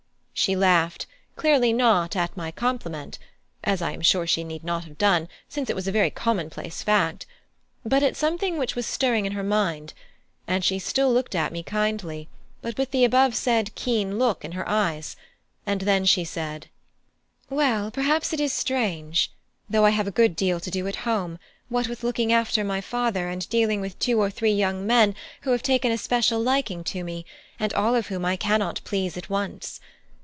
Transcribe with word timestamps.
She 0.33 0.55
laughed, 0.55 1.05
clearly 1.35 1.71
not 1.71 2.15
at 2.15 2.35
my 2.35 2.49
compliment 2.49 3.19
(as 3.63 3.79
I 3.79 3.91
am 3.91 4.01
sure 4.01 4.25
she 4.25 4.43
need 4.43 4.63
not 4.63 4.85
have 4.85 4.97
done, 4.97 5.29
since 5.47 5.69
it 5.69 5.75
was 5.75 5.87
a 5.87 5.91
very 5.91 6.09
commonplace 6.09 6.81
fact), 6.81 7.27
but 7.85 8.01
at 8.01 8.15
something 8.17 8.57
which 8.57 8.75
was 8.75 8.87
stirring 8.87 9.27
in 9.27 9.33
her 9.33 9.43
mind; 9.43 9.93
and 10.47 10.63
she 10.65 10.79
still 10.79 11.13
looked 11.13 11.35
at 11.35 11.51
me 11.51 11.61
kindly, 11.61 12.27
but 12.59 12.75
with 12.79 12.89
the 12.89 13.03
above 13.05 13.35
said 13.35 13.75
keen 13.75 14.17
look 14.17 14.43
in 14.43 14.53
her 14.53 14.67
eyes, 14.67 15.15
and 15.67 15.81
then 15.81 16.05
she 16.05 16.23
said: 16.23 16.69
"Well, 17.51 17.91
perhaps 17.91 18.33
it 18.33 18.39
is 18.39 18.51
strange, 18.51 19.31
though 19.69 19.85
I 19.85 19.91
have 19.91 20.07
a 20.07 20.11
good 20.11 20.35
deal 20.35 20.59
to 20.61 20.71
do 20.71 20.87
at 20.87 20.95
home, 21.05 21.37
what 21.69 21.87
with 21.87 22.01
looking 22.03 22.33
after 22.33 22.63
my 22.63 22.81
father, 22.81 23.29
and 23.29 23.47
dealing 23.49 23.79
with 23.79 23.99
two 23.99 24.19
or 24.19 24.31
three 24.31 24.53
young 24.53 24.87
men 24.87 25.13
who 25.41 25.51
have 25.51 25.61
taken 25.61 25.91
a 25.91 25.99
special 25.99 26.41
liking 26.41 26.83
to 26.85 27.03
me, 27.03 27.27
and 27.59 27.71
all 27.75 27.93
of 27.93 28.07
whom 28.07 28.25
I 28.25 28.37
cannot 28.37 28.81
please 28.83 29.15
at 29.15 29.29
once. 29.29 29.79